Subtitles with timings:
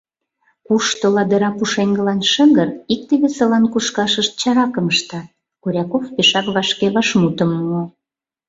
[0.67, 5.27] —Кушто ладыра пушеҥгылан шыгыр, икте-весылан кушкашышт чаракым ыштат,—
[5.63, 7.83] Коряков пешак вашке вашмутым муо.